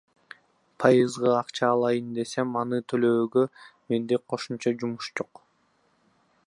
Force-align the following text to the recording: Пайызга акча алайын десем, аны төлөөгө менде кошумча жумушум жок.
Пайызга 0.83 1.33
акча 1.41 1.67
алайын 1.73 2.09
десем, 2.15 2.57
аны 2.63 2.81
төлөөгө 2.93 3.45
менде 3.93 4.21
кошумча 4.33 4.77
жумушум 4.85 5.19
жок. 5.23 5.45